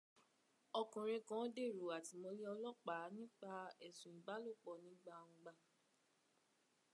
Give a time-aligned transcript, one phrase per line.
[0.79, 3.51] Ọkùnrin kan dèrò àtìmọ́lé ọlọ́pàá nípa
[3.87, 5.51] ẹ̀sùn ìbálòpọ̀ ní gbangba